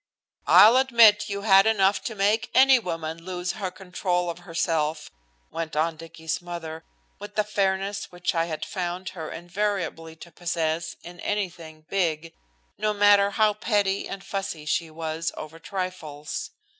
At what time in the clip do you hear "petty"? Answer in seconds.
13.53-14.09